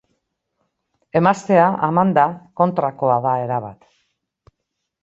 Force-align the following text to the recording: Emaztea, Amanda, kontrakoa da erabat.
Emaztea, 1.19 1.67
Amanda, 1.89 2.25
kontrakoa 2.63 3.21
da 3.29 3.39
erabat. 3.47 3.89